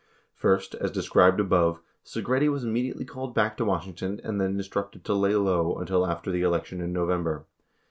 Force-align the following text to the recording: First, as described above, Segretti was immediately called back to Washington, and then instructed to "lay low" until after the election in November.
First, 0.33 0.73
as 0.73 0.89
described 0.89 1.39
above, 1.39 1.79
Segretti 2.03 2.49
was 2.49 2.63
immediately 2.63 3.05
called 3.05 3.35
back 3.35 3.55
to 3.57 3.65
Washington, 3.65 4.19
and 4.23 4.41
then 4.41 4.55
instructed 4.55 5.05
to 5.05 5.13
"lay 5.13 5.35
low" 5.35 5.75
until 5.75 6.07
after 6.07 6.31
the 6.31 6.41
election 6.41 6.81
in 6.81 6.91
November. 6.91 7.45